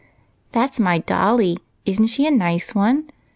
[0.53, 3.09] That 's my dolly; is n't she a nice one